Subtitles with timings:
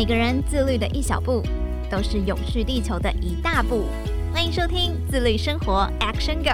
[0.00, 1.42] 每个人自律的一小步，
[1.90, 3.84] 都是永续地球的一大步。
[4.32, 6.48] 欢迎收听《自律生活 Action Go》。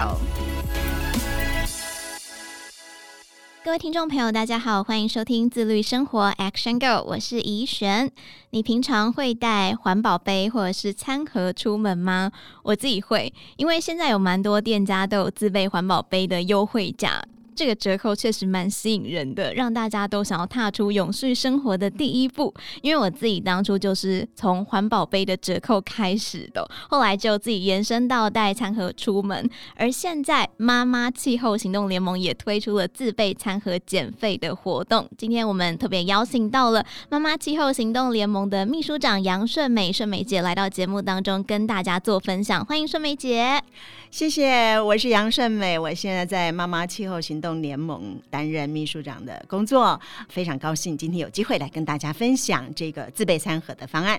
[3.65, 8.11] 各位听众朋友，大家好，欢迎收听《自律生活 Action Go》，我是怡璇。
[8.51, 12.33] 你平常会带环保杯或者是餐盒出门吗？
[12.65, 17.23] 我自己会，因为现在有蛮多店家都有自备环保杯的优惠价。
[17.57, 22.55] 这个折扣确实蛮吸引人的，让大家都想要踏出永续生活的第一步。
[22.83, 29.49] 因为我自己当初就是从环保杯的折扣开始的，后来就自己延伸到带餐盒出门。
[29.75, 35.09] 而现在妈妈气候行动联盟也推出了自备餐盒减费的活动。
[35.17, 42.63] 今天我们特别邀请到了妈妈气候行动联盟的秘书长杨顺美，顺美姐来到节目当中跟大家做分享。
[42.65, 43.63] 欢迎顺美姐。
[44.11, 54.19] 谢谢，我是杨胜美，我现在在妈妈气候行动联盟担任秘书长的工作，非常高兴今天有机会来跟大家分享这个自备餐盒的方案。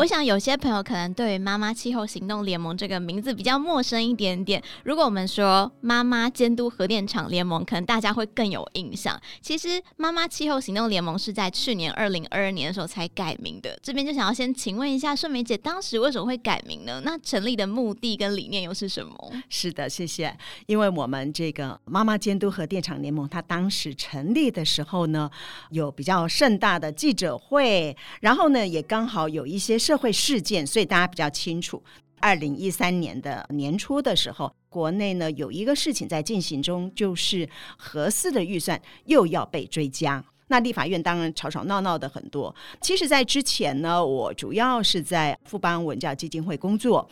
[0.00, 4.62] 我想有些朋友可能对“妈妈气候行动联盟”这个名字比较陌生一点点。
[4.82, 9.20] 如果我们说“妈妈监督核电厂联盟”，可能大家会更有印象。
[9.42, 13.78] 其实“妈妈气候行动联盟”是在去年二零二二年的时候才改名的。
[13.82, 17.02] 这边就想要先请问一下顺美姐，当时为什么会改名呢？
[17.04, 19.32] 那成立的目的跟理念又是什么？
[19.50, 20.34] 是的，谢谢。
[20.64, 25.30] 因为我们这个“妈妈监督核电厂联盟”它当时成立的时候呢，
[25.68, 29.78] 有比较盛大的记者会，然后呢，也刚好有一些。
[29.90, 31.82] 社会事件，所以大家比较清楚。
[32.20, 40.24] 二零一三年的年初的时候，国内呢有一个事情在进行中，就是核四的预算又要被追加。
[40.46, 42.54] 那立法院当然吵吵闹闹的很多。
[42.80, 47.10] 其实，在之前呢，我主要是在富邦文教基金会工作。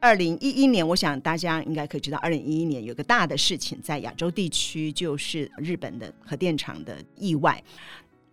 [0.00, 7.62] 二零一一年，我想大家应该可以知道，二零一一年有个大的事情在亚洲地区，就是日本的核电厂的意外。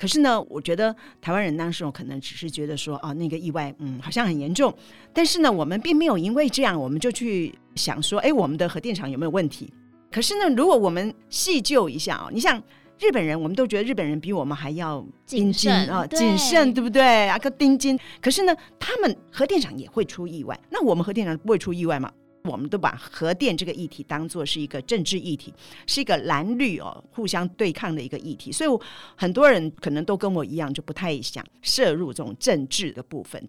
[0.04, 4.76] 可是呢，我觉得台湾人当时可能只是觉得说，啊，那个意外，嗯，好像很严重。
[5.14, 9.74] 但是呢，我们并没有因为这样，我们就去想说，哎，我们的核电厂有没有问题？
[10.12, 12.62] 可是呢，如果我们细究一下啊，你像
[13.00, 17.30] 日本人，我们都觉得日本人比我们还要谨慎啊，谨慎，对不对？
[17.30, 17.98] 啊，个盯紧。
[18.22, 22.12] 可是呢，他们核电厂也会出意外，那我们核电厂不会出意外吗？
[22.52, 25.54] 我们都把核电这个议题当作是一个政治议题，
[25.88, 28.70] 是一个蓝绿哦互相对抗的一个议题，所以
[29.16, 33.42] 很多人可能都跟我一样，就不太想涉入这种政治的部分。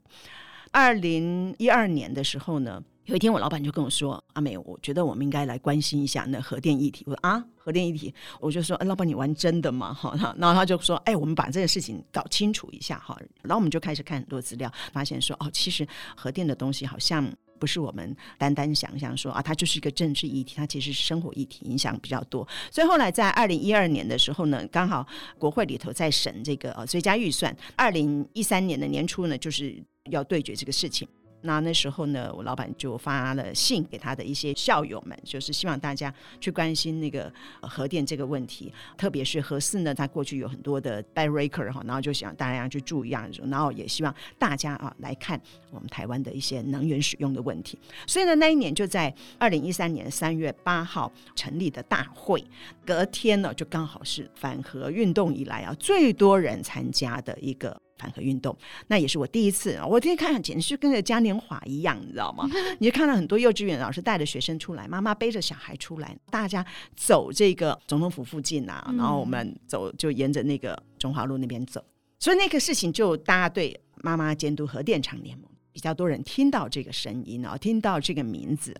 [0.70, 17.30] 二零一二年的时候呢，有一天我老板就跟我说：“阿美，我觉得我们应该来关心一下那核电议题。”我说：“啊，核电议题？”我就说：“老板，你玩真的吗？”哈，然后他就说：“哎，我们把这个事情搞清楚一下哈。”然后我们就开始看很多资料，发现说：“哦，其实核电的东西好像……”
[17.64, 22.46] 不是我们单单想象说啊，它就是一个政治议题，它其实是生活议题，影响比较多。
[22.70, 25.06] 所以后来在二零一二年的时候呢，刚好
[25.38, 31.08] 国会里头在审这个呃最佳预算，二零一三年的年初呢，就是要对决这个事情。
[31.44, 45.40] 那那时候呢，我老板就发了信给他的一些校友们，就是希望大家去关心那个核电这个问题，特别是核四呢，它过去有很多的 bad record 哈，然后就想大家去注意啊，然后也希望大家啊来看
[45.70, 47.78] 我们台湾的一些能源使用的问题。
[48.06, 52.42] 所以呢，那一年就在二零一三年三月八号成立的大会，
[52.86, 57.83] 隔天呢就刚好是反核运动以来啊最多人参加的一个。
[57.96, 58.56] 反核运动，
[58.88, 59.78] 那也是我第一次。
[59.88, 62.48] 我今天看，简直是跟个嘉年华一样，你知道吗？
[62.78, 66.64] 你就看到很多幼稚园老师带着学生出来，妈妈背着小孩出来，大家
[66.96, 71.84] 走这个总统府附近啊，然后我们走就沿着那个中华路那边走。
[72.18, 78.74] 所以那个事情就大家对妈妈监督核电厂联盟比较多人听到这个声音啊，听到这个名字。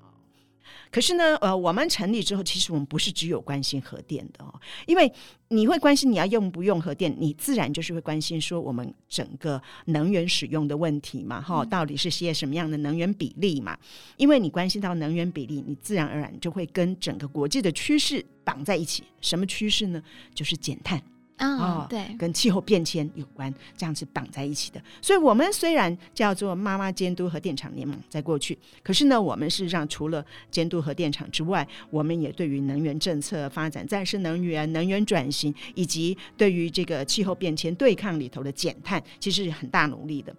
[0.90, 4.52] 可是呢，呃，我们成立之后，其实我们不是只有关心核电的哦，
[4.86, 5.12] 因为
[5.48, 13.76] 你会关心你要用不用核电，你自然就是会关心说我们整个能源使用的问题嘛，哈，到底是些什么样的能源比例嘛？
[14.16, 19.04] 因为你关心到能源比例，你自然而然就会跟整个国际的趋势绑在一起。
[19.20, 20.02] 什么趋势呢？
[20.34, 21.02] 就是减碳。
[21.38, 24.80] 哦，对，跟气候变迁有关，这样子绑在一起的。
[25.02, 40.34] 所以，我们虽然叫做妈妈监督核电厂联盟，在过去，可是呢，我们事实上除了监督核电厂之外，我们也对于能源政策发展、再生能源、能源转型，以及对于这个气候变迁对抗里头的减碳，其实是很大努力的。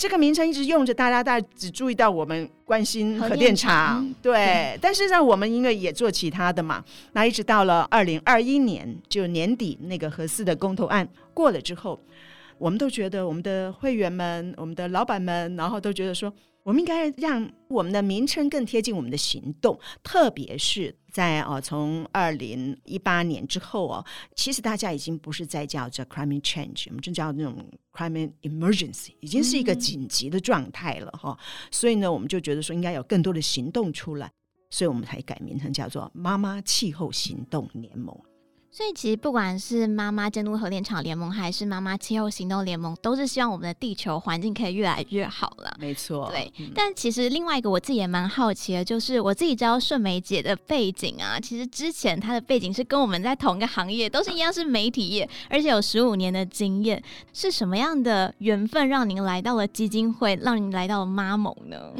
[0.00, 4.14] 这个名称一直用着，大家大家只注意到我们关心核电厂。
[4.22, 6.82] 对，但是呢，我们因为也做其他的嘛。
[7.12, 12.00] 那一直到了二零二一年，就年底那个核四的公投案过了之后，
[12.56, 24.04] 我们都觉得我们的会员们、我们的老板们，然后都觉得说，我们应该让我们的名称更贴近我们的行动，特别是在哦，从二零一八年之后哦，
[24.34, 27.56] 其实大家已经不是在叫做 climate change，我们就叫那种
[27.92, 31.68] climate emergency，已经是一个紧急的状态了哈、嗯。
[31.70, 34.30] 所以呢，我们就觉得说应该有更多的行动出来，
[34.68, 38.14] 所以我们才改名称叫做妈妈气候行动联盟。
[38.72, 45.76] 所以其实不管是妈妈监督核电厂联盟，还是妈妈气候行动联盟，都是希望我们的地球环境可以越来越好了。
[45.78, 46.70] 没错，对、嗯。
[46.72, 57.02] 但其实另外一个我自己也蛮好奇的，就是我自己知道顺梅姐的背景啊，其实之前她的背景是跟我们在同一个行业，都是一样是媒体业，而且有十五年的经验。
[57.32, 61.92] 是什么样的缘分让您来到了基金会，让您来到了妈盟呢？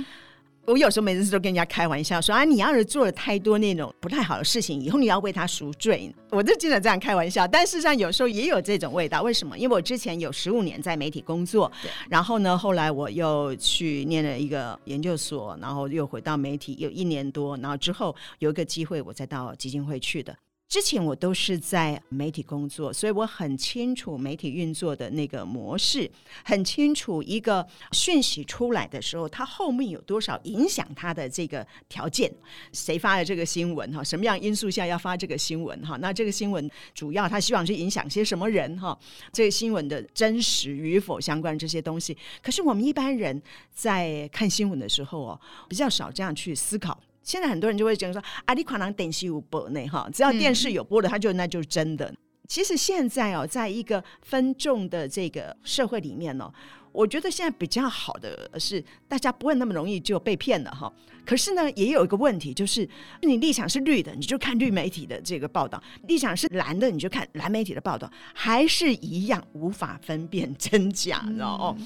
[0.70, 6.14] 我有时候每次都跟人家开玩笑说啊，你要是做了太多那种不太好的事情，以后你要为他赎罪。
[6.30, 9.22] 我就经常这样开玩笑，但事实上有时候也有这种味道。
[9.22, 9.58] 为什么？
[9.58, 11.70] 因为我之前有十五年在媒体工作，
[12.08, 20.32] 然后呢，后来我又去念了一个研究所，然后又回到媒体有一年多，然后之后有一个机会，我再到基金会去的。
[20.70, 26.08] 之前我都是在媒体工作，所以我很清楚媒体运作的那个模式，
[26.44, 32.32] 很清楚一个讯息出来的时候，它后面有多少影响它的这个条件，
[32.72, 34.04] 谁发了这个新闻哈？
[34.04, 35.96] 什么样因素下要发这个新闻哈？
[35.96, 38.96] 那这个新闻主要他希望去影响些什么人哈？
[39.32, 43.42] 这个新闻的真实与否相关这些东西，可是我们一般人
[43.74, 46.96] 在看新闻的时候哦，比较少这样去思考。
[47.22, 52.12] 现在很多人就会觉得说，啊，你可能电视有播呢，哈，只要电视有播的，他就那就是真的。
[52.48, 56.52] 其实现在哦，在一个分众的这个社会里面呢，
[56.90, 60.92] 我觉得现在比较好的是，大家不会那么容易就被骗了哈。
[61.24, 62.88] 可是呢，也有一个问题，就是
[63.22, 65.78] 你立场是绿的，你就看绿媒体的这个报道；
[66.08, 71.76] 立场是蓝的，你就看蓝媒体的报道，还是一样无法分辨真假，然后。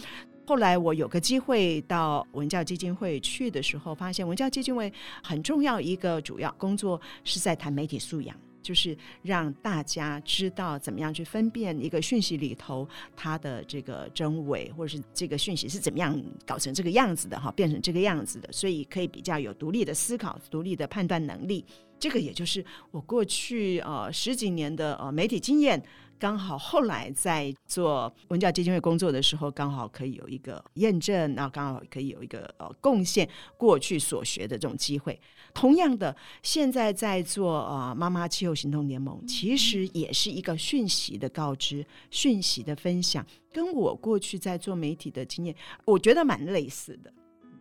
[0.46, 4.92] 后来我有个机会到文教基金会去的时候，发现文教基金会
[5.22, 12.86] 很重要一个主要工作是在谈媒体素养，就是让大家知道怎么样去分辨一个讯息里头
[13.16, 21.64] 它的这个真伪，或者是这个讯息是怎么样搞成这个样子的哈，变成这个样子的，所以可以比较有独立的思考、独立的判断能力。
[21.98, 25.82] 这个也就是我过去呃十几年的呃媒体经验。
[26.16, 35.20] 刚好后来在做文教基金会工作的时候，刚好可以有一个验证，然后刚好可以有一个呃贡献过去所学的这种机会。
[35.52, 45.54] 同样的，现在在做呃妈妈气候行动联盟，其实也是一个讯息的告知、讯息的分享，跟我过去在做媒体的经验，
[45.84, 47.12] 我觉得蛮类似的。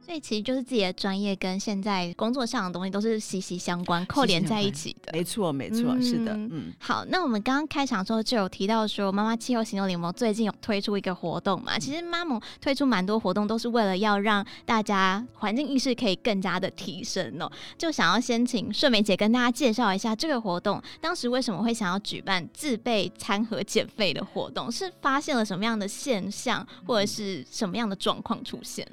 [0.05, 5.13] 所以其实就是自己的专业跟现在工作上的东西都是息息相关、扣连在一起的。
[5.13, 6.33] 没错，没错，嗯，是的。
[6.33, 11.79] 嗯，好，那我们刚刚开场的时候就有提到说，妈妈气候行动联盟最近有推出一个活动嘛？
[11.79, 17.49] 其实妈盟推出蛮多活动，都是为了要让大家环境意识可以更加的提升哦。
[17.77, 24.69] 就想要先请顺美姐跟大家介绍一下这个活动，当时为什么会想要举办自备餐盒减肥的活动？
[24.69, 28.85] 是发现了什么样的现象，或者是什么样的状况出现？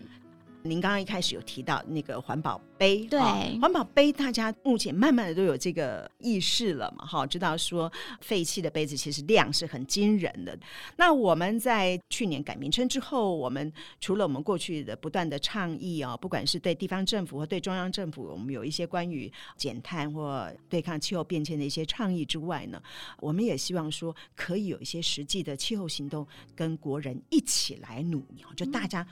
[0.62, 3.19] 您刚刚一开始有提到那个环保杯，对，
[3.61, 7.91] 环保杯，大家目前慢慢的都有这个意识了嘛，哈，知道说
[8.21, 10.59] 废弃的杯子其实量是很惊人的。
[10.97, 22.81] 那我们在去年改名称之后，我们除了我们过去的不断的倡议哦，不管是对地方政府或对中央政府，我们有一些关于减碳或对抗气候变迁的一些倡议之外呢，
[23.19, 29.06] 我们也希望说可以有一些实际的气候行动，跟国人一起来努力，就大家。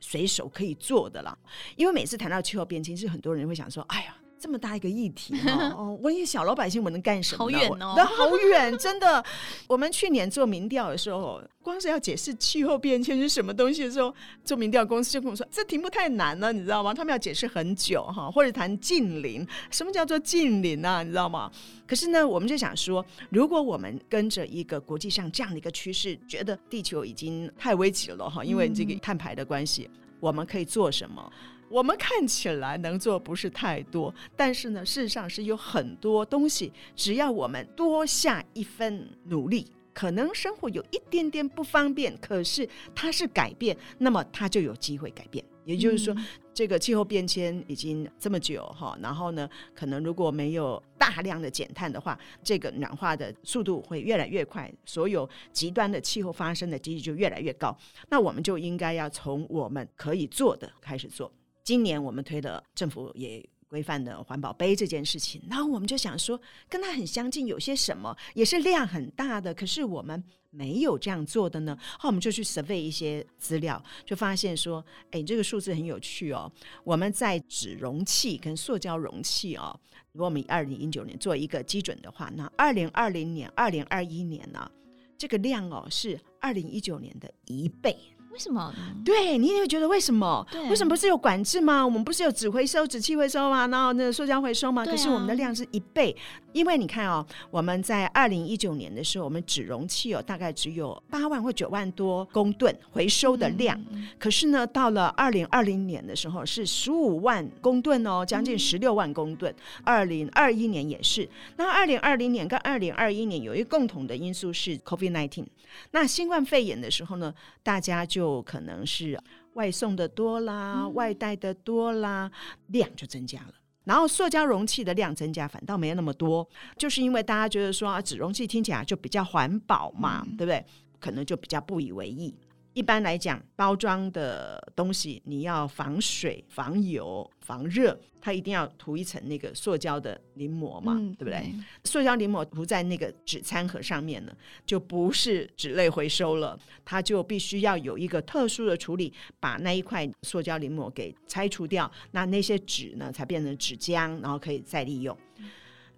[0.00, 1.38] 随手可以做的了，
[1.76, 5.34] 因为每次谈到气候变迁，是很多人会想说：“哎呀，这么大一个议题
[5.76, 7.38] 哦，我一小老百姓我能干什么？
[7.38, 9.24] 好远哦， 好远，真的。
[9.66, 14.14] ”我们去年做民调的时候，光是要解释气候变迁是什么东西的时候，
[14.44, 21.02] 做民调公司就跟我说：“这题目太难了，你知道吗？”他们要解释很久哈，或者谈近邻，什么叫做近邻啊？
[21.02, 21.50] 你知道吗？
[21.86, 29.90] 可是呢，我们就想说，如果我们跟着一个国际上这样的一个趋势，觉得地球已经太危急了哈，因为这个碳排的关系，
[30.20, 31.32] 我们可以做什么？
[31.68, 45.44] 我们看起来能做不是太多，但是呢，事实上是有很多东西，只要我们多下一分努力，可能生活有一点点不方便，可是它是改变，那么它就有机会改变。
[45.64, 46.16] 也就是说，
[46.54, 57.76] 这个气候变迁已经这么久哈，然后呢，可能如果没有大量的减碳的话，这个暖化的速度会越来越快，所有极端的气候发生的几率就越来越高。
[58.08, 61.30] 那我们就应该要从我们可以做的开始做。
[61.68, 65.38] 今年我们推的，政府也规范的环保杯这件事情。
[65.50, 71.78] 然后我们就想说，跟它很相近，有些什么也是量很大的，可是我们没有这样做的呢？
[71.98, 76.50] 后我们就去 survey 一些资料，就发现说，哎，这个数字很有趣哦。
[76.84, 79.78] 我们在纸容器跟塑胶容器哦，
[80.12, 84.70] 如果我们以二零一九年做一个基准的话，那二零二零年、二零二一年呢，
[85.18, 87.94] 这个量哦是二零一九年的一倍。
[88.30, 88.72] 为什么？
[89.04, 90.46] 对，你也会觉得为什么？
[90.50, 91.84] 对，为什么不是有管制吗？
[91.84, 93.66] 我们不是有纸回收、纸气回收吗？
[93.68, 94.84] 然后那个塑胶回收吗？
[94.84, 96.14] 可是我们的量是一倍。
[96.52, 109.54] 因为你看哦，我们在二零一九年的时候，我们纸容器哦大概只有八万或九万多公吨回收的量，嗯、可是呢，到了二零二零年的时候是十五万公吨哦，将近十六万公吨。
[109.84, 111.28] 二零二一年也是。
[111.56, 115.44] 那二零二零年跟二零二一年有一个共同的因素是 COVID nineteen。
[115.44, 115.46] 19,。
[115.90, 117.32] 那新冠肺炎的时候呢，
[117.62, 119.18] 大家就可能是
[119.54, 122.30] 外送的多啦，嗯、外带的多啦，
[122.68, 123.54] 量就增加了。
[123.84, 130.64] 然后塑胶容器的量增加，反倒没有那么多，就是因为大家觉得说啊，纸容器听起来就比较环保嘛，嗯、对不对？
[131.00, 132.34] 可能就比较不以为意。
[132.78, 141.40] 一般来讲，包装的东西你要防水、防油、防热，它一定要涂一层那个塑胶的淋膜嘛，嗯、对不对？
[141.40, 144.32] 对，塑胶淋膜涂在那个纸餐盒上面呢，
[144.64, 155.18] 就不是纸类回收了，它就必须要有一个特殊的处理，把那一块塑胶淋膜给拆除掉，那那些纸呢才变成纸浆，然后可以再利用。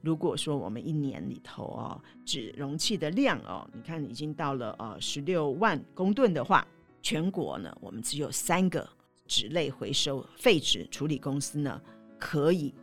[0.02, 6.66] 如果说我们一年里头哦，纸容器的量哦，你看已经到了呃十六万公吨的话，
[7.02, 8.88] 全国呢我们只有三个
[9.26, 11.80] 纸类回收废纸处理公司呢
[12.18, 12.74] 可以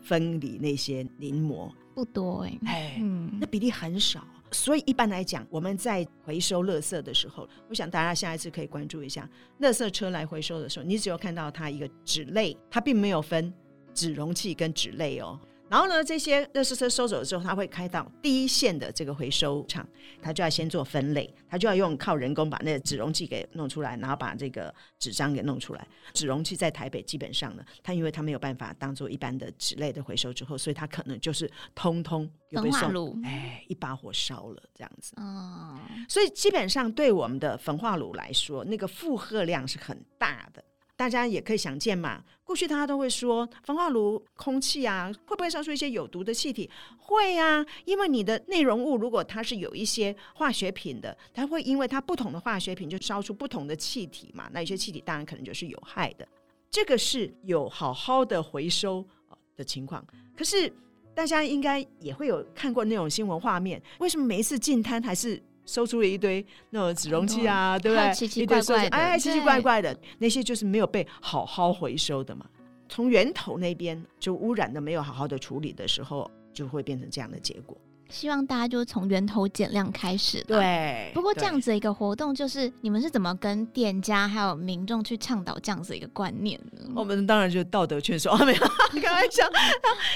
[0.00, 4.26] 分离那些临摹，不多哎，哎，嗯，那比例很少。
[4.52, 9.28] 所以一般来讲，我们在回收垃圾的时候，我想大家下一次可以关注一下，
[9.60, 13.52] 垃圾车来回收的时候，你只有看到它一个纸类，它并没有分
[13.92, 15.40] 纸容器跟纸类哦。
[15.74, 19.84] 然后呢，这些垃圾车收走了之后，他会开到第一线的这个回收厂，
[20.22, 25.84] 他就要先做分类，他就要用靠人工把那个纸容器给弄出来，然后把这个纸张给弄出来。
[26.12, 35.12] 纸容器在台北基本上呢，它因为它没有办法当做一般的纸类的回收之后，所以它可能就是通通又被送，哎，一把火烧了这样子。
[35.16, 35.76] 哦，
[36.08, 40.62] 所以基本上对我们的焚化炉来说，那个负荷量是很大的。
[40.96, 46.70] 大家也可以想见嘛，过去大家都会说焚化炉空气啊，会不会烧出一些有毒的气体？
[46.98, 54.48] 会啊，因为你的内容物如果它是有一些化学品的，它会因为它不同的化学品就烧出不同的气体嘛。
[54.52, 56.26] 那有些气体当然可能就是有害的。
[56.70, 59.04] 这个是有好好的回收
[59.56, 60.04] 的情况。
[60.36, 60.72] 可是
[61.12, 65.42] 大家应该也会有看过那种新闻画面，为什么每一次进摊还是？
[65.66, 68.14] 收出了一堆那种纸容器啊，对不对？
[68.14, 72.46] 奇奇怪怪的，哎，奇奇怪怪的那些就是没有被好好回收的嘛。
[72.88, 77.76] 从源头那边就污染的没有好好的处理的时候，就会变成这样的结果。
[78.10, 80.44] 希望大家就从源头减量开始。
[80.44, 81.10] 对。
[81.14, 86.92] 不过这样子的一个活动，就是你们是怎么跟店家还有民众去倡导这样子一个观念呢？
[86.94, 88.60] 我们当然就是道德劝说，没有
[89.02, 89.42] 开玩笑。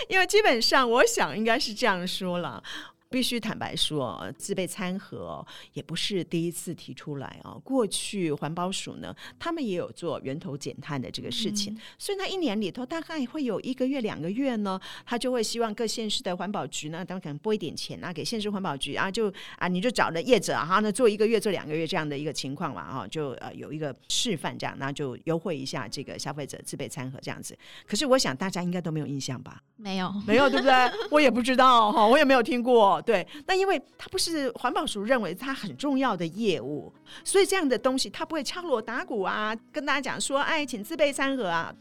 [0.09, 2.63] 因为基本上，我想应该是这样说了。
[3.11, 7.57] 必须坦白说，自备餐盒也不是第一次提出来啊。
[7.65, 27.57] 过去环保署呢，他们也有做源头减碳的这个事情，嗯、所以那一年里头大概会有一个月、两个月呢，他就会希望各县市的环保局呢，他们可能拨一点钱啊，给县市环保局啊，就啊，你就找了业者哈、啊，那做一个月、做两个月这样的一个情况嘛，啊，就呃有一个示范这样，那就优惠一下这个消费者自备餐盒这样子。
[27.87, 29.63] 可是我想大家应该都没有印象吧？
[29.77, 30.73] 没有，没有，对不对？
[31.11, 32.98] 我也不知道哈，我也没有听过。
[33.01, 36.93] 对，那因为它不是环保署认为它很重要的业务，
[37.25, 41.75] 所以这样的东西它不会敲锣打鼓啊，跟大家讲说，哎，请自备餐盒啊，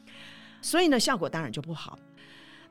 [0.62, 1.98] 所以呢，效果当然就不好。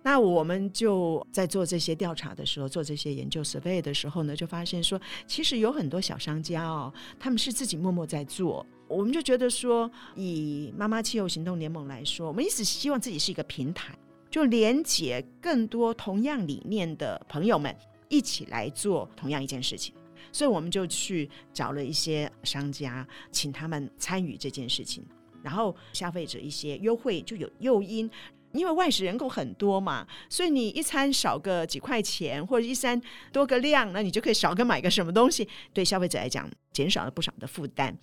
[0.03, 8.65] 那我们就在做这些调查的时候，做这些研究 survey 的时候呢，就发现说，其实有很多小商家哦，他们是自己默默在做。
[8.87, 13.99] 我们就觉得说，以妈妈气候行动联盟来说，我们一直希望自己是一个平台，
[14.31, 17.75] 就连接更多同样理念的朋友们。
[18.08, 19.94] 一起来做同样一件事情，
[20.32, 25.04] 所以我们就去找了一些商家，请他们参与这件事情，
[25.42, 28.10] 然后消费者一些优惠就有诱因，
[28.52, 33.00] 因为外食人口很多嘛，所以你一餐少个几块钱，或者一餐
[33.32, 37.96] 多个量，那你就可以少个买个什么东西，对消费者来讲减少了不少的负担。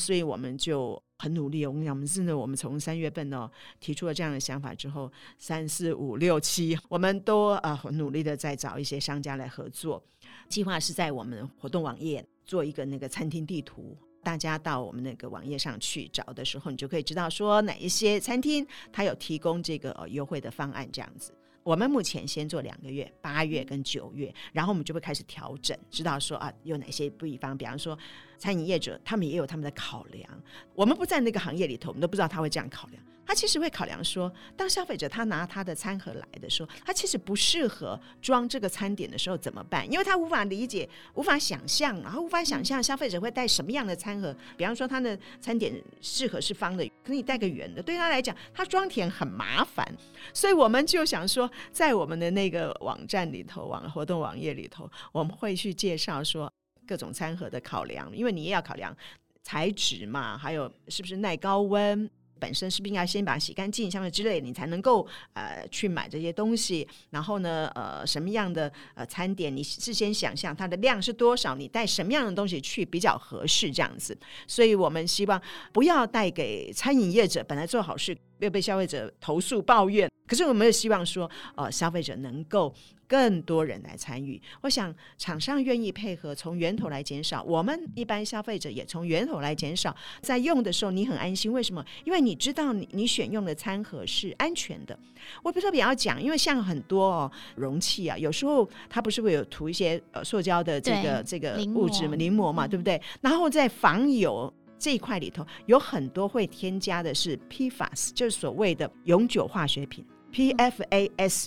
[0.00, 1.66] 所以我们就很努力。
[1.66, 10.02] 我跟你讲，我们真的，我们从三月份呢提出了这样的想法之后，三四五六七，我们都呃很努力的在找一些商家来合作。
[10.48, 21.32] 计划是在我们活动网页做一个那个餐厅地图，大家到我们那个网页上去找的时候，你就可以知道说哪一些餐厅它有提供这个优惠的方案这样子。
[21.62, 27.96] 我们目前先做两个月，八月跟九月，然后我们就会开始调整，知道说啊有哪些不一方，比方说
[28.40, 30.28] 餐饮业者他们也有他们的考量，
[30.74, 33.00] 我们不在那个行业里头，我们都不知道他会这样考量。
[33.26, 39.88] 他其实会考量说，当消费者他拿他的餐盒来的时候，他其实不适合装这个餐点的时候怎么办？
[39.88, 44.34] 因为他无法理解、无法想象，然后无法想象消费者会带什么样的餐盒。
[44.56, 49.86] 比方说，他的餐点适合是方的，可以带个圆的，对他来讲，他装填很麻烦。
[50.34, 56.52] 所以我们就想说，在我们的那个网站里头、网活动网页里头，我们会去介绍说
[56.90, 58.96] 各种餐盒的考量，因为你也要考量
[59.44, 62.10] 材质嘛，还有是不是耐高温。
[62.40, 66.88] 本身是不是应该先把它洗干净，像之类，你才能够呃去买这些东西。
[67.10, 74.16] 然后呢，呃，什么样的呃餐点，你事先想象它的量是多少，你带什么样的东西去比较合适，这样子。
[74.48, 80.10] 所以我们希望不要带给餐饮业者本来做好事，又被消费者投诉抱怨。
[80.30, 82.72] 可是我们也希望说，呃，消费者能够。
[83.10, 91.52] 更多人来参与，我想厂商愿意配合，从源头来减少，我们一般消费者也从源头来减少，在用的时候你很安心。
[91.52, 91.84] 为什么？
[92.04, 94.96] 因为你知道你你选用的餐盒是安全的。
[95.42, 103.02] 我比如说比较讲，因为像很多哦容器啊，有时候它不是会有涂一些呃塑胶的这个这个物质嘛，临摹嘛，对不对？
[103.20, 111.46] 然后在防油这一块里头，有很多会添加的是 PFAS，就是所谓的永久化学品 PFAS。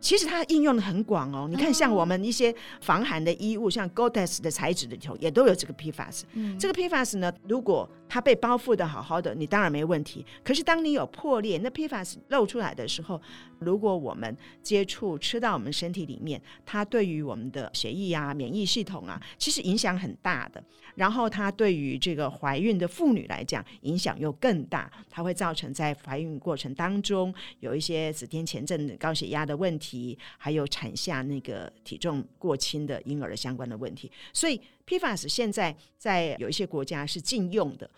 [0.00, 6.22] 其实它应用的很广哦，你看像我们一些防寒的衣物，像 Gore-Tex 的材质里头也都有这个 PFAS。
[6.32, 10.22] 嗯，这个 PFAS 呢，如果它被包覆的好好的，你当然没问题。
[10.44, 13.18] 可是当你有破裂，那 PFAS 漏出来的时候，
[13.60, 20.62] 如果我们接触吃到我们身体里面，它对于我们的血液啊、免疫系统啊，其实影响很大的。
[20.96, 30.18] 然后它对于这个怀孕的妇女来讲，影响又更大，它会造成在怀孕过程当中有一些子痫前症、高血压的问题。
[30.36, 37.90] 还有产下那个体重过轻的婴儿的相关的问题，所以 PFAS 现在在有一些国家是禁用的，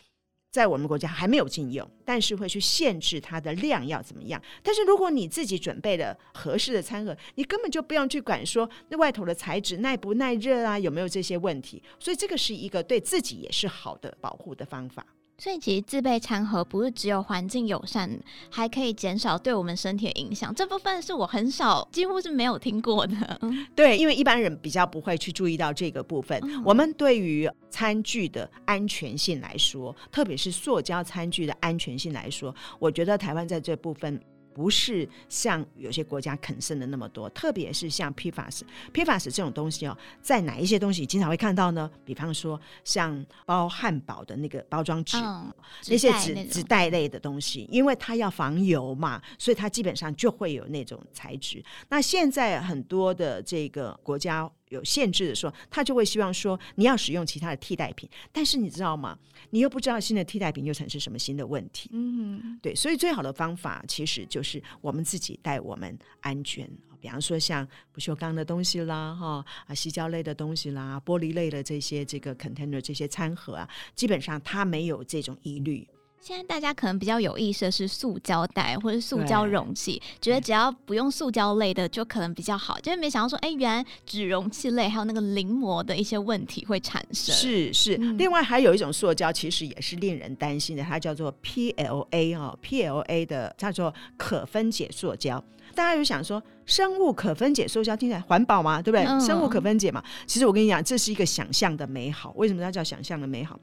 [0.51, 4.41] 在我们国家还没有禁用，但是会去限制它的量要怎么样。
[4.63, 11.83] 但是如果你自己准备了合适的餐盒，你根本就不用去管说那外头的材质耐不耐热啊，有没有这些问题。
[11.99, 15.05] 所以这个是一个对自己也是好的保护的方法。
[15.37, 18.11] 所以其实自备餐盒不是只有环境友善，
[18.51, 20.55] 还可以减少对我们身体的影响。
[20.55, 23.41] 这部分是我很少，几乎是没有听过的。
[23.75, 26.41] 对，因为一般人比较不会去注意到这个部分。
[26.45, 34.21] 嗯、我们对于餐具的安全性来说，特别是塑胶餐具的安全性来说，我觉得台湾在这部分。
[34.55, 41.91] 不是像有些国家肯剩的那么多，特别是像 PFAS，PFAS 这种东西哦，在哪一些东西经常会看到呢？
[42.05, 45.53] 比方说像包汉堡的那个包装纸，嗯、
[45.89, 51.63] 那些纸纸袋类的东西，因为它要防油嘛，所以它基本上就会有那种材质。
[51.89, 54.51] 那现在很多的这个国家。
[54.75, 59.19] 有限制的时候，他就会希望说你要使用其他的替代品，但是你知道吗？
[59.51, 61.89] 你又不知道新的替代品又产生什么新的问题。
[61.93, 66.69] 嗯，对，所以最好的方法其实就是我们自己带我们安全。
[67.01, 75.87] 比方说像不锈钢的东西啦，哈啊，矽胶类的东西啦，玻璃类的这些这个 container 这些餐盒啊，基本上它没有这种疑虑。
[76.27, 87.35] 现在大家可能比较有意识的是塑胶袋或者塑胶容器，觉得只要不用塑胶类的就可能比较好，就是没想到说，哎，原来纸容器类还有那个临摹的一些问题会产生。
[87.35, 95.45] 是是，嗯、另外还有一种塑胶，其实也是令人担心的，它叫做 PLA 哦，PLA 的叫做可分解塑胶。
[95.75, 98.81] 大家有想说，生物可分解塑胶听起来环保嘛？
[98.81, 99.05] 对不对？
[99.05, 100.03] 嗯、生物可分解嘛。
[100.27, 102.33] 其实我跟你讲，这是一个想象的美好。
[102.37, 103.59] 为什么它叫想象的美好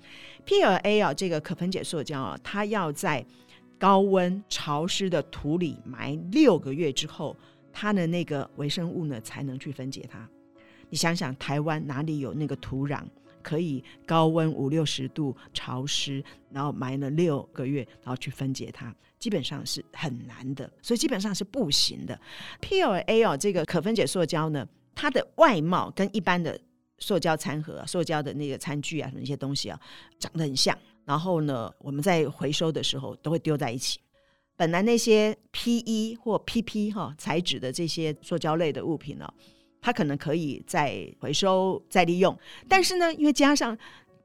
[0.45, 3.25] ？PLA 啊，这个可分解塑胶啊，它要在
[3.79, 7.35] 高温潮湿的土里埋六个月之后，
[7.73, 10.27] 它的那个微生物呢才能去分解它。
[10.89, 13.01] 你想想，台湾哪里有那个土壤？
[13.43, 22.19] 可以高温五六十度潮湿，然后埋了六个月，然后去分解它，基本上是很难的，所以基本上是不行的。
[22.59, 26.59] PLA 哦，这个可分解塑胶呢，它的外貌跟一般的
[26.97, 29.79] 塑胶餐盒、塑胶的那个餐具啊，什么一些东西啊，
[30.17, 30.75] 长得很像。
[31.05, 33.99] 然后呢，我们在回收的时候都会丢在一起。
[34.57, 39.31] 本来那些 PE 或 PP 哈材质的这些塑胶类的物品呢、
[39.81, 42.35] 它可能可以再回收再利用，
[42.67, 43.77] 但是呢，因为加上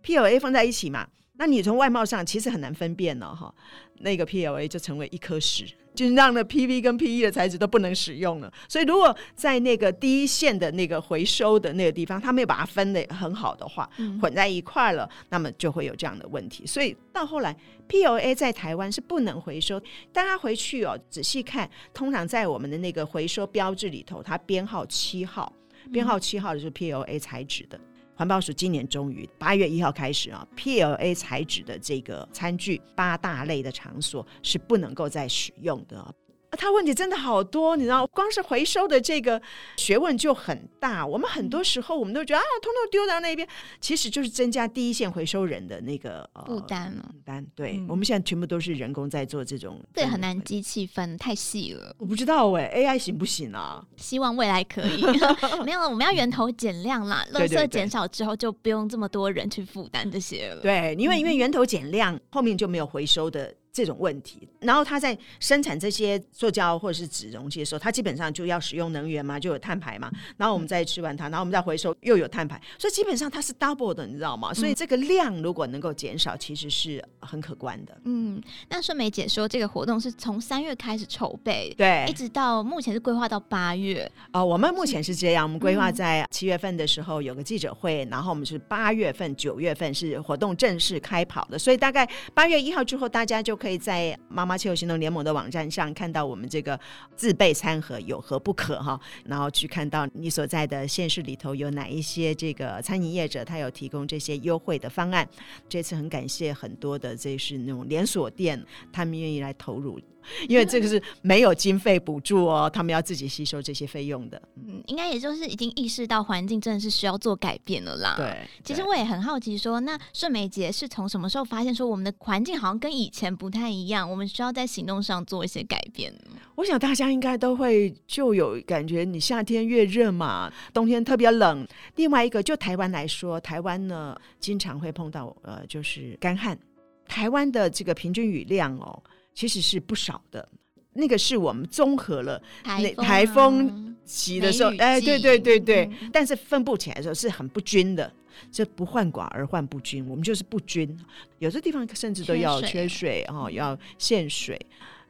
[0.02, 1.06] PLA 放在一起嘛，
[1.38, 3.54] 那你从外貌上其实很难分辨了哈，
[3.98, 5.66] 那个 PLA 就成为一颗屎。
[5.94, 13.88] 就是让那 PV 跟 PE 的材质都不能使用了，所以如果在那个第一线的那个回收的那个地方，他没有把它分得很好的话，
[14.20, 16.66] 混在一块了，那么就会有这样的问题。
[16.66, 17.56] 所以到后来
[17.88, 19.80] PLA 在台湾是不能回收，
[20.12, 25.50] 大家回去哦仔细看，通常在我们的那个回收标志里头，它编号七号，
[25.90, 27.80] 编号七号就是 PLA 材质的。
[28.16, 36.14] 环保署今年终于八月一号开始啊，PLA 材质的这个餐具八大类的场所是不能够再使用的。
[36.56, 39.40] 它问题真的好多，你知道，光是回收的这个
[39.76, 41.06] 学问就很大。
[41.06, 43.46] 我们很多时候我们都觉得啊，通通丢到那边，
[43.80, 47.04] 其实就是增加第一线回收人的那个负担了。
[47.08, 51.94] 负担，对，我们现在全部都是人工在做这种，对， 很难机器分，太细了。
[51.98, 53.84] 我不知道哎，AI 行不行啊？
[53.96, 55.04] 希望未来可以。
[55.64, 60.60] 没有，我们要源头减量啦，垃圾减少之后就不用这么多人去负担这些了。
[60.62, 63.54] 对，因为因为源头减量，后面就没有回收的。
[63.76, 70.10] 这种问题，然后他在生产这些塑胶或者是纸容器的时候，它基本上就要使用能源嘛，就有碳排嘛。
[70.38, 74.54] 然后我们再吃完它，然后我们再回收又有碳排，所以基本上它是 double 的，你知道吗？
[74.54, 77.94] 所以这个量如果能够减少，其实是很可观的。
[78.04, 84.10] 嗯，那顺梅姐说这个活动是从三月开始筹备，对，一直到目前是规划到八月。
[84.32, 96.78] 哦，我们目前是这样，我们规划在七月份的时候有个记者会，然后我们是八月份、九月份是活动正式开跑的，所以大概八月一号之后，大家就可可以在妈妈气候行动联盟的网站上看到我们这个
[97.16, 105.28] 自备餐盒有何不可哈，然后去看到你所在的县市里头有哪一些这个餐饮业者，他有提供这些优惠的方案。
[105.68, 110.00] 这次很感谢很多的这是那种连锁店，他们愿意来投入。
[110.48, 114.40] 因为这个是没有经费补助哦，他们要自己吸收这些费用的。
[114.56, 118.14] 嗯，应该也就是已经意识到环境真的是需要做改变了啦。
[118.16, 126.12] 对，其实我也很好奇说，说那顺美姐是从什么时候发现说我们的环境好像跟以前不太一样，我们需要在行动上做一些改变？
[126.54, 131.66] 我想大家应该都会就有感觉，你夏天越热嘛，冬天特别冷。
[131.96, 136.58] 另外一个，就台湾来说，台湾呢经常会碰到呃，就是干旱。
[137.06, 139.02] 台湾的这个平均雨量哦。
[139.36, 140.48] 其实是不少的，
[140.94, 148.10] 那个是我们综合了台台风期的时候，哎，对对对对，嗯、但是分布起来的时候是很不均的，
[148.50, 150.98] 这不患寡而患不均，我们就是不均，
[151.38, 154.58] 有些地方甚至都要缺水啊、哦，要限水。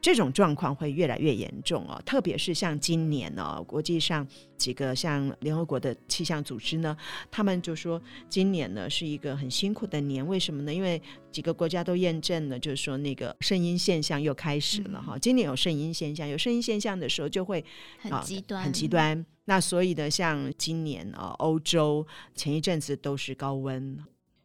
[0.07, 6.95] 这种状况会越来越严重哦，特别是像今年呢、哦，国际上几个像联合国的气象组织呢，
[7.29, 10.73] 他们就说今年呢是一个很辛苦的年，为什么呢？
[10.73, 15.19] 因为几个国家都验证了，就是说那个圣婴现象又开始了哈、嗯。
[15.19, 17.61] 今年有圣婴现象，有圣婴现象的时候就会
[17.99, 19.25] 很极端，很极端。
[19.43, 23.99] 那所以呢，像今年啊，欧洲前一阵子都是高温。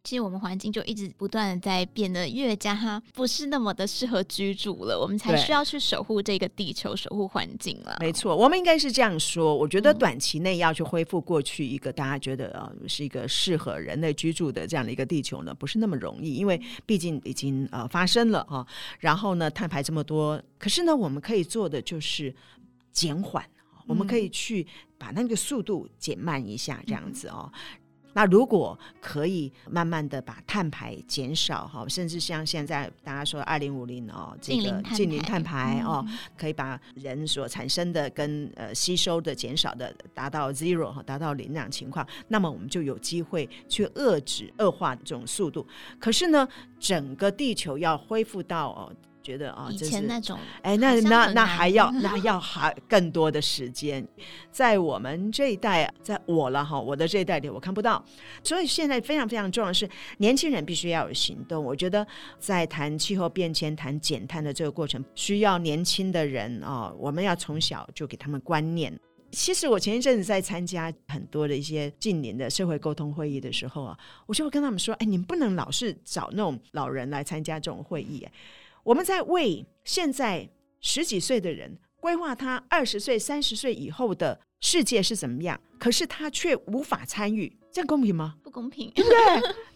[0.04, 7.96] 其实我们环境就一直不断的在变得越加不是那么的适合居住了，我们才需要去守护这个地球，守护环境了。
[8.00, 9.54] 没错，我们应该是这样说。
[9.54, 18.66] 我觉得短期内要去恢复过去一个大家觉得啊是一个适合人类居住的这样的一个地球呢，不是那么容易，因为毕竟已经呃发生了啊。
[18.98, 22.34] 然后呢，碳排这么多，可是呢，我们可以做的就是
[22.90, 23.44] 减缓，
[23.86, 24.66] 我们可以去
[24.98, 27.52] 把那个速度减慢一下，这样子哦。
[28.12, 36.04] 嗯那如果可以慢慢的把碳排减少哈，甚至像现在大家说二零五零哦，这个近零碳排哦，
[36.36, 45.66] 可以把人所产生的跟呃吸收的减少的达到 zero 哈，达到零这样情况，那么我们就有机会去遏制恶化这种速度。
[45.98, 46.46] 可是呢，
[46.78, 48.92] 整个地球要恢复到哦。
[49.22, 54.06] 觉得啊，以前那种，哎，那那那还要那要还更多的时间，
[54.50, 58.04] 在我们这一代，在我了哈，我的这一代里我看不到，
[58.42, 61.64] 所以现在非常非常重要的是，年轻人必须要有行动。
[61.64, 62.06] 我觉得
[62.38, 68.92] 在谈气候变迁、谈减碳的这个过程，需要年轻的人啊，我们要从小就给他们观念。
[69.30, 78.32] 其实我前一阵子在参加很多的一些近年的社会沟通会议的时候啊，我就会跟他们说，哎，你们不能老是找那种老人来参加这种会议，哎。
[78.84, 80.48] 我们在为现在
[80.80, 88.34] 十几岁的人规划他二十岁、三十岁以后的世界是怎么样，可是他却无法参与，这样公平吗？
[88.42, 89.18] 不公平，对不对？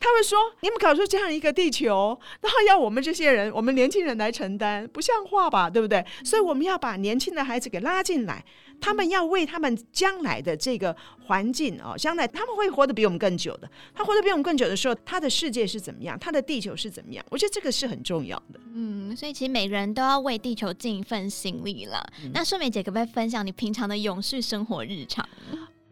[0.01, 5.71] 他会说：“你们搞出这样一个地球，然后要我们这些人，我们年轻人来承担，不像话吧？
[5.71, 8.45] 对不对？”所以我们要把年轻的孩子给拉进来。
[8.81, 10.95] 他们要为他们将来的这个
[11.27, 13.71] 环境哦，将来他们会活得比我们更久的。
[13.95, 16.19] 他活得比我们更久的时候，他的世界是怎么样？
[16.19, 17.25] 他的地球是怎么样？
[17.31, 18.61] 我觉得这个是很重要的。
[18.75, 22.05] 嗯，所以其实每个人都要为地球尽一份心力了。
[22.23, 25.27] 嗯、那顺美姐可不可以分享你平常的永续生活日常？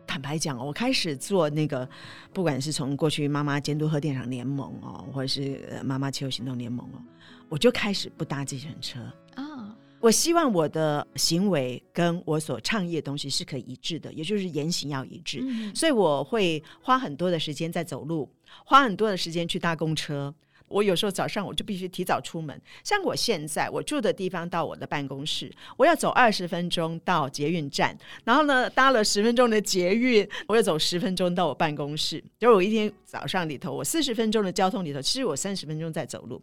[0.07, 1.89] 坦白讲，我开始做那个，
[2.33, 7.03] 不管是从过去妈妈监督核电厂联盟哦，或者是妈妈气候行动联盟哦，
[7.49, 9.01] 我就开始不搭计程车
[9.35, 9.45] 啊。
[9.45, 9.74] Oh.
[10.05, 15.39] 我希望我的行为跟我所倡议的东西是可以一致的，也就是言行要一致。
[15.41, 18.29] 嗯、所以我会花很多的时间在走路，
[18.67, 20.35] 花很多的时间去搭公车。
[20.69, 32.23] 我有时候早上我就必须提早出门，像我现在我住的地方到我的办公室，我要走二十分钟到捷运站，然后呢搭了十分钟的捷运，我要走十分钟到我办公室。
[32.39, 36.43] 就是我一天早上里头，我四十分钟的交通里头，其实我三十分钟在走路。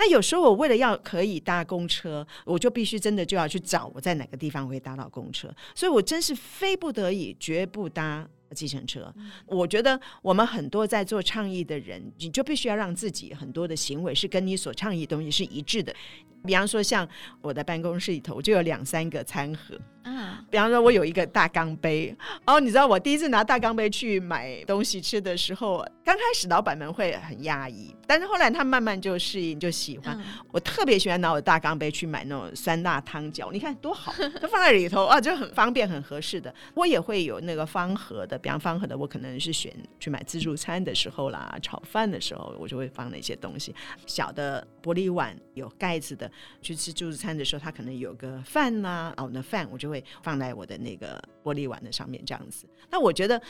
[0.00, 9.14] 那有时候我为了要可以搭公车，我就必须真的就要去找我在哪个地方会搭到公车，所以我真是非不得已绝不搭计程车。
[9.44, 15.94] 我觉得我们很多在做倡议的人，你就必须要让自己很多的行为是跟你所倡议的东西是一致的。
[16.44, 17.08] 比方说，像
[17.40, 19.78] 我的办公室里头我就有两三个餐盒。
[20.02, 30.16] 啊，比方说，我有一个大钢杯哦，你知道我第一次拿大钢杯去买东西吃的时候，刚开始老板们会很压抑，但是后来他慢慢就适应，就喜欢。
[30.18, 36.52] 嗯、我特别喜欢拿我的大钢杯去买那种酸辣汤饺，你看多好，它放在里头啊，就很方便，很合适的。
[36.72, 43.74] 我也会有那个方盒的，比方方盒的，我可能是选去买自助餐的时候啦，炒饭的时候，我就会放那些东西。
[44.06, 46.29] 小的玻璃碗有盖子的，
[46.62, 49.90] 去吃自助餐的时候，他可能有个饭啦，哦，那饭我就。
[49.90, 52.64] 会放在我的那个玻璃碗的上面，这样子。
[52.90, 53.42] 那我觉得，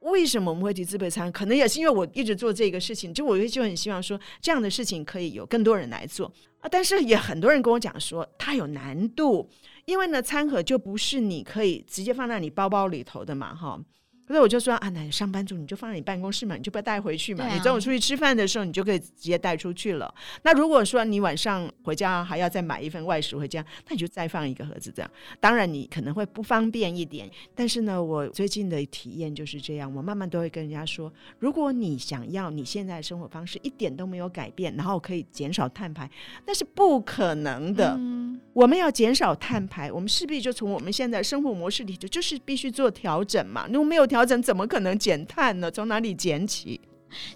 [0.00, 1.32] 为什么我们会提自备餐？
[1.32, 6.68] 可能也是因为我一直做这个事情，就我就很希望说，这样的事情可以有更多人来做啊。
[6.70, 9.48] 但是也很多人跟我讲说，它有难度，
[9.86, 13.80] 因为呢，餐盒就不是你可以直接放在你包包里头的嘛，哈。
[14.26, 17.44] 所以我就说啊，那上班族你就放在你办公室嘛，你就不要带回去嘛。
[17.44, 20.12] 啊、你中午出去吃饭的时候，你就可以直接带出去了。
[20.42, 25.10] 那如果说你晚上回家还要再买一份外食回家，那你就再放一个盒子这样。
[25.38, 29.94] 当然你可能会不方便一点，但是呢，我最近的体验就是这样。
[29.94, 36.10] 我慢慢都会跟人家说，如果你想要你现在的生活方式一点都没有改变，然后可以减少碳排，
[36.46, 37.94] 那是不可能的。
[37.98, 38.25] 嗯、
[38.56, 43.66] 我们要减少碳排，我们势必就从我们现在生活模式里头就是必须做调整嘛。
[43.68, 45.70] 如果没有调调整怎么可能减碳呢？
[45.70, 46.80] 从哪里减起？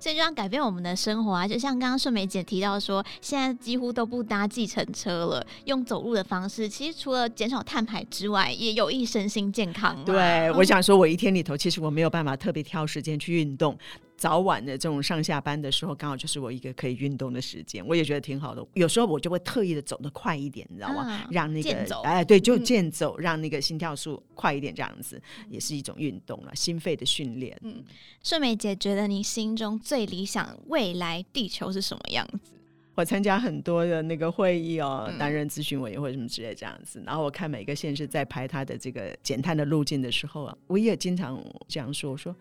[0.00, 1.46] 所以就要改变我们的生活啊！
[1.46, 10.02] 就像刚刚顺梅姐提到说，现在几乎都不搭计程车了，用走路的方式，其实除了减少碳排之外，也有益身心健康。
[10.06, 13.76] 对，嗯、我想说，我一天里头其实我没有办法特别挑时间去运动。
[14.20, 18.62] 早晚的这种上下班的时候，刚好就是我一个可以运动的时间，我也觉得挺好的。
[18.74, 21.10] 有时候我就会特意的走得快一点，你知道吗？
[21.10, 27.58] 啊、让那个走哎，对，就健走，嗯、让那个心跳数快一点，这样子也是一种运动了，心肺的训练。
[27.62, 27.82] 嗯，
[28.22, 32.52] 顺美姐觉得你心中最理想未来地球是什么样子？
[32.96, 42.36] 我参加很多的那个会议哦，担任咨询委员会什么之类这样子，然后我看每个县市在排他的这个减碳的路径的时候啊，我也经常这样说，我说。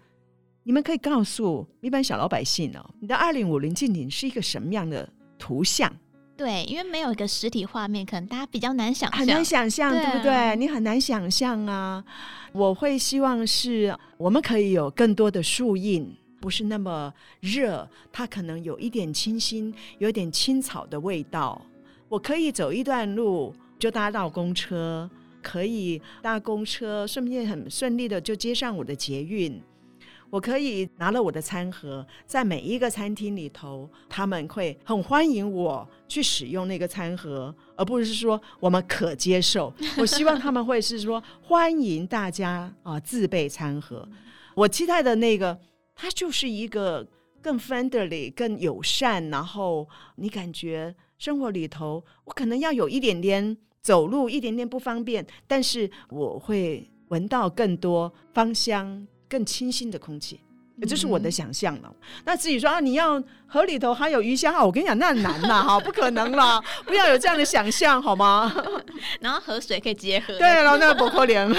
[0.69, 5.91] 你们可以告诉一般小老百姓哦，你的二零五零净零是一个什么样的图像？
[6.37, 10.55] 对，因为没有一个实体画面，可能大家比较难想象，很难想象，对，对不对？
[10.57, 12.05] 你很难想象啊。
[12.51, 21.59] 我会希望是我们可以有更多的树荫，不是那么热，它可能有一点清新，有一点青草的味道。
[22.07, 25.09] 我可以走一段路就搭到公车，
[25.41, 29.59] 可以搭公车，顺便很顺利的就接上我的捷运。
[30.29, 39.73] 我可以拿了我的餐盒，在每一个餐厅里头，他们会很欢迎我去使用那个餐盒，而不是说我们可接受。
[39.97, 44.07] 我希望他们会是说欢迎大家啊自备餐盒。
[44.55, 45.59] 我期待的那个，
[45.95, 47.07] 它就是一个
[47.41, 59.07] 更 friendly、更友善，然后你感觉生活里头，我可能要有一点点走路，一点点不方便，但是我会闻到更多芳香。
[59.29, 60.39] 更清新的空气，
[60.87, 61.95] 这是我的想象了。
[62.01, 68.53] 嗯、那自己说啊，你要河里头还有鱼虾，我跟你讲，那很难呐， 哈，不可能啦，不要有这样的想象，好吗？
[69.19, 71.51] 然后河水可以结合，对，然后那个不可怜。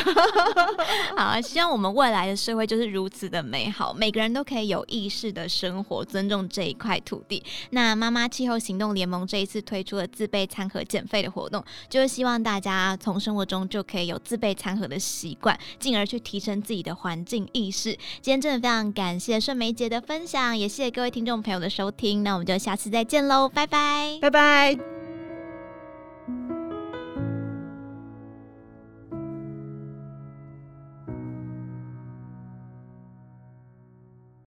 [1.17, 7.43] 好，希望我们未来的社会就是如此的美好，每个人都可以有意识的生活，尊重这一块土地。
[7.71, 17.93] 那妈妈气候行动联盟这一次推出了自备餐盒减肥的活动，就是希望大家从生活中就可以有自备餐盒的习惯，进而去提升自己的环境意识。
[18.21, 22.23] 今天真的非常感谢顺梅姐的分享，也谢谢各位听众朋友的收听。
[22.23, 25.00] 那我们就下次再见喽，拜拜，拜拜。